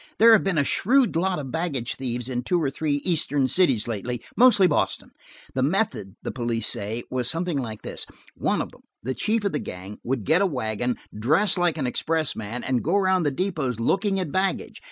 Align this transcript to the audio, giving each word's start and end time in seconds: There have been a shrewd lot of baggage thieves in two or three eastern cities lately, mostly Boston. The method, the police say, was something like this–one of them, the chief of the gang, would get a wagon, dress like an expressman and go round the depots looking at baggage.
There 0.17 0.33
have 0.33 0.43
been 0.43 0.57
a 0.57 0.63
shrewd 0.63 1.15
lot 1.15 1.37
of 1.37 1.51
baggage 1.51 1.93
thieves 1.95 2.27
in 2.27 2.41
two 2.41 2.59
or 2.59 2.71
three 2.71 3.03
eastern 3.05 3.47
cities 3.47 3.87
lately, 3.87 4.23
mostly 4.35 4.65
Boston. 4.65 5.11
The 5.53 5.61
method, 5.61 6.15
the 6.23 6.31
police 6.31 6.65
say, 6.65 7.03
was 7.11 7.29
something 7.29 7.59
like 7.59 7.83
this–one 7.83 8.63
of 8.63 8.71
them, 8.71 8.81
the 9.03 9.13
chief 9.13 9.43
of 9.43 9.51
the 9.51 9.59
gang, 9.59 9.99
would 10.03 10.23
get 10.23 10.41
a 10.41 10.47
wagon, 10.47 10.97
dress 11.15 11.55
like 11.55 11.77
an 11.77 11.85
expressman 11.85 12.63
and 12.63 12.83
go 12.83 12.97
round 12.97 13.27
the 13.27 13.29
depots 13.31 13.79
looking 13.79 14.19
at 14.19 14.31
baggage. 14.31 14.79